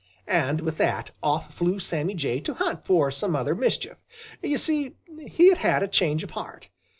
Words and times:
And 0.25 0.61
with 0.61 0.77
that, 0.77 1.11
off 1.21 1.53
flew 1.53 1.77
Sammy 1.77 2.15
Jay 2.15 2.39
to 2.39 2.55
hunt 2.55 2.85
for 2.87 3.11
some 3.11 3.35
other 3.35 3.53
mischief. 3.53 3.97
You 4.41 4.57
see, 4.57 4.95
he 5.27 5.49
had 5.49 5.59
had 5.59 5.83
a 5.83 5.87
change 5.87 6.23
of 6.23 6.31
heart. 6.31 6.69